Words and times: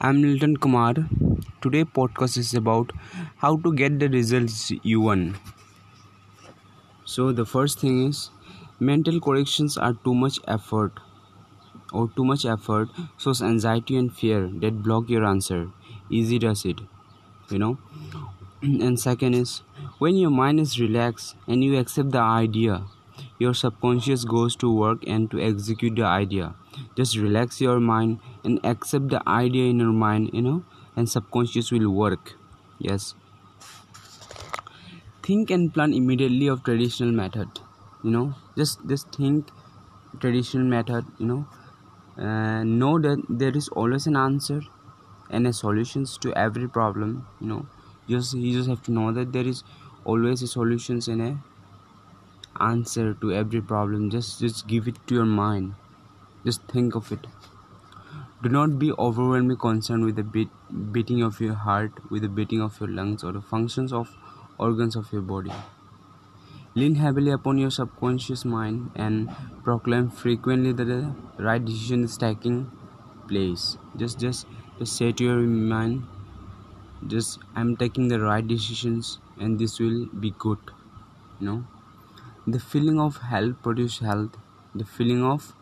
I'm 0.00 0.22
Milton 0.22 0.56
Kumar. 0.56 0.94
Today 1.60 1.84
podcast 1.84 2.38
is 2.38 2.54
about 2.54 2.92
how 3.38 3.56
to 3.56 3.72
get 3.74 3.98
the 3.98 4.08
results 4.08 4.70
you 4.84 5.00
want. 5.00 5.34
So 7.04 7.32
the 7.32 7.44
first 7.44 7.80
thing 7.80 8.06
is 8.06 8.30
mental 8.78 9.20
corrections 9.20 9.76
are 9.76 9.94
too 9.94 10.14
much 10.14 10.38
effort 10.46 10.92
or 11.92 12.08
too 12.14 12.24
much 12.24 12.44
effort 12.44 12.90
shows 13.16 13.42
anxiety 13.42 13.96
and 13.96 14.14
fear 14.14 14.48
that 14.60 14.82
block 14.84 15.08
your 15.08 15.24
answer. 15.24 15.70
Easy 16.10 16.38
does 16.38 16.64
it. 16.64 16.80
You 17.50 17.58
know? 17.58 17.78
And 18.62 19.00
second 19.00 19.34
is 19.34 19.62
when 19.98 20.16
your 20.16 20.30
mind 20.30 20.60
is 20.60 20.78
relaxed 20.78 21.34
and 21.48 21.64
you 21.64 21.76
accept 21.76 22.12
the 22.12 22.20
idea 22.20 22.82
your 23.38 23.54
subconscious 23.54 24.24
goes 24.24 24.56
to 24.56 24.72
work 24.74 25.02
and 25.06 25.30
to 25.30 25.40
execute 25.40 25.96
the 25.96 26.04
idea. 26.04 26.54
Just 26.96 27.16
relax 27.16 27.60
your 27.60 27.80
mind 27.80 28.20
and 28.44 28.60
accept 28.64 29.08
the 29.08 29.22
idea 29.28 29.70
in 29.70 29.78
your 29.80 29.92
mind 29.92 30.30
you 30.32 30.42
know 30.42 30.64
and 30.96 31.08
subconscious 31.08 31.70
will 31.72 31.90
work. 31.90 32.34
Yes. 32.78 33.14
Think 35.22 35.50
and 35.50 35.72
plan 35.72 35.92
immediately 35.94 36.46
of 36.48 36.62
traditional 36.64 37.12
method 37.12 37.48
you 38.02 38.10
know. 38.10 38.34
Just 38.56 38.80
just 38.88 39.12
think 39.14 39.50
traditional 40.20 40.66
method 40.66 41.06
you 41.18 41.26
know 41.26 41.46
uh, 42.26 42.64
know 42.64 42.98
that 43.00 43.24
there 43.28 43.56
is 43.56 43.68
always 43.70 44.06
an 44.06 44.16
answer 44.16 44.60
and 45.30 45.46
a 45.46 45.52
solutions 45.52 46.18
to 46.18 46.34
every 46.34 46.68
problem 46.68 47.28
you 47.40 47.48
know. 47.48 47.68
Just 48.08 48.34
you 48.34 48.52
just 48.58 48.68
have 48.70 48.82
to 48.84 48.92
know 48.92 49.12
that 49.12 49.32
there 49.32 49.46
is 49.54 49.64
always 50.04 50.42
a 50.42 50.48
solutions 50.48 51.08
in 51.08 51.20
a 51.20 51.32
answer 52.60 53.14
to 53.14 53.32
every 53.32 53.60
problem. 53.62 54.10
Just 54.10 54.40
just 54.40 54.66
give 54.66 54.88
it 54.88 54.98
to 55.06 55.14
your 55.14 55.26
mind. 55.26 55.74
Just 56.44 56.62
think 56.68 56.94
of 56.96 57.12
it. 57.12 57.26
Do 58.42 58.48
not 58.48 58.80
be 58.80 58.90
overwhelmingly 58.92 59.54
concerned 59.56 60.04
with 60.04 60.16
the 60.16 60.24
beat, 60.24 60.50
beating 60.90 61.22
of 61.22 61.40
your 61.40 61.54
heart 61.54 61.92
with 62.10 62.22
the 62.22 62.28
beating 62.28 62.60
of 62.60 62.80
your 62.80 62.88
lungs 62.88 63.22
or 63.22 63.30
the 63.32 63.40
functions 63.40 63.92
of 63.92 64.16
organs 64.58 64.96
of 64.96 65.12
your 65.12 65.22
body. 65.22 65.52
Lean 66.74 66.94
heavily 66.94 67.30
upon 67.30 67.58
your 67.58 67.70
subconscious 67.70 68.42
mind 68.42 68.90
and 68.94 69.28
proclaim 69.64 70.08
frequently 70.08 70.72
that 70.72 70.86
the 70.86 71.14
right 71.38 71.62
decision 71.62 72.04
is 72.04 72.16
taking 72.16 72.70
place. 73.28 73.76
Just 73.96 74.18
just 74.18 74.46
just 74.78 74.96
say 74.96 75.12
to 75.12 75.24
your 75.24 75.40
mind 75.40 76.06
just 77.12 77.38
i'm 77.60 77.70
taking 77.82 78.06
the 78.12 78.18
right 78.20 78.46
decisions 78.52 79.18
and 79.38 79.58
this 79.58 79.78
will 79.80 80.00
be 80.26 80.30
good 80.46 80.58
you 81.40 81.46
know 81.46 81.58
the 82.52 82.58
feeling 82.60 82.98
of 83.00 83.16
health 83.32 83.56
produce 83.62 83.98
health. 84.00 84.36
The 84.74 84.84
feeling 84.84 85.22
of 85.24 85.52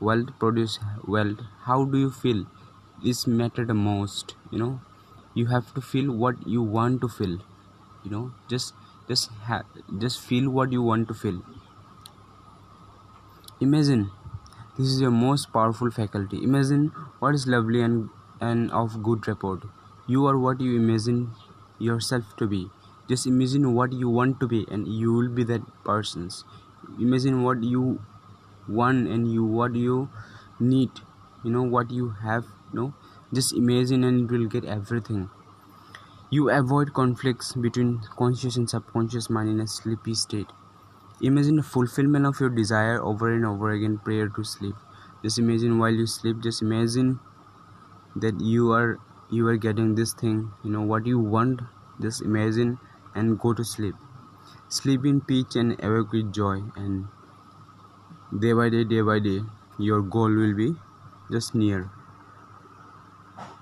wealth 0.00 0.30
produce 0.38 0.78
wealth. 1.06 1.40
How 1.64 1.84
do 1.84 1.98
you 1.98 2.10
feel? 2.10 2.46
This 3.02 3.26
matter 3.26 3.64
the 3.64 3.74
most 3.74 4.34
you 4.50 4.58
know. 4.58 4.80
You 5.34 5.46
have 5.46 5.72
to 5.74 5.80
feel 5.80 6.12
what 6.24 6.46
you 6.46 6.62
want 6.62 7.00
to 7.02 7.08
feel 7.08 7.38
you 8.04 8.10
know. 8.16 8.24
Just 8.48 8.74
just 9.08 9.30
ha- 9.50 9.64
just 10.06 10.20
feel 10.20 10.50
what 10.50 10.72
you 10.72 10.82
want 10.82 11.08
to 11.08 11.14
feel. 11.14 11.42
Imagine 13.60 14.10
this 14.76 14.86
is 14.88 15.00
your 15.00 15.10
most 15.10 15.52
powerful 15.52 15.90
faculty. 15.90 16.42
Imagine 16.44 16.88
what 17.18 17.34
is 17.34 17.46
lovely 17.46 17.80
and 17.80 18.08
and 18.40 18.70
of 18.82 19.02
good 19.02 19.26
report. 19.28 19.64
You 20.06 20.26
are 20.26 20.38
what 20.38 20.60
you 20.60 20.76
imagine 20.76 21.20
yourself 21.78 22.36
to 22.38 22.46
be 22.46 22.62
just 23.08 23.26
imagine 23.26 23.72
what 23.74 23.92
you 23.92 24.08
want 24.08 24.40
to 24.40 24.48
be 24.48 24.64
and 24.70 24.86
you 24.88 25.12
will 25.12 25.28
be 25.28 25.44
that 25.44 25.62
persons. 25.84 26.44
Imagine 27.00 27.42
what 27.42 27.62
you 27.62 28.00
want 28.68 29.08
and 29.08 29.32
you 29.32 29.44
what 29.44 29.74
you 29.74 30.08
need 30.60 30.90
you 31.44 31.50
know 31.50 31.62
what 31.62 31.90
you 31.90 32.10
have 32.10 32.44
you 32.72 32.80
know. 32.80 32.94
Just 33.32 33.52
imagine 33.54 34.04
and 34.04 34.20
you 34.20 34.26
will 34.38 34.46
get 34.48 34.64
everything. 34.64 35.30
You 36.30 36.50
avoid 36.50 36.92
conflicts 36.92 37.54
between 37.54 38.02
conscious 38.18 38.56
and 38.58 38.68
subconscious 38.68 39.30
mind 39.30 39.48
in 39.48 39.60
a 39.60 39.66
sleepy 39.66 40.12
state. 40.14 40.48
Imagine 41.22 41.56
the 41.56 41.62
fulfillment 41.64 42.26
of 42.26 42.40
your 42.40 42.50
desire 42.50 43.02
over 43.02 43.32
and 43.32 43.46
over 43.46 43.70
again 43.70 43.98
prior 43.98 44.28
to 44.30 44.44
sleep. 44.44 44.76
Just 45.22 45.38
imagine 45.38 45.78
while 45.78 45.92
you 45.94 46.06
sleep 46.06 46.40
just 46.42 46.62
imagine 46.62 47.20
that 48.16 48.40
you 48.40 48.72
are 48.72 48.98
you 49.30 49.46
are 49.48 49.56
getting 49.56 49.94
this 49.96 50.14
thing 50.14 50.52
you 50.64 50.70
know 50.70 50.82
what 50.82 51.06
you 51.06 51.18
want. 51.18 51.62
Just 52.00 52.22
imagine 52.22 52.78
and 53.14 53.38
go 53.38 53.54
to 53.54 53.64
sleep. 53.64 53.94
Sleep 54.68 55.04
in 55.06 55.20
peace 55.22 55.56
and 55.56 55.76
awake 55.84 56.12
with 56.12 56.32
joy, 56.32 56.62
and 56.76 57.08
day 58.40 58.52
by 58.58 58.68
day, 58.68 58.84
day 58.84 59.00
by 59.00 59.18
day, 59.18 59.40
your 59.78 60.02
goal 60.02 60.30
will 60.40 60.54
be 60.54 60.68
just 61.30 61.54
near. 61.54 61.90